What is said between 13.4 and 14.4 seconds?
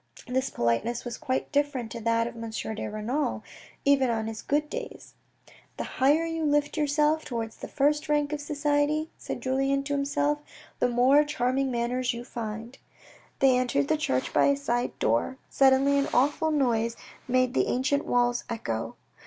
entered the church